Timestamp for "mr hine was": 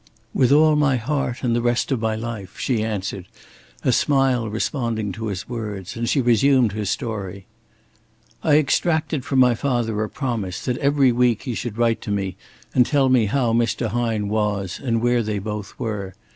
13.53-14.79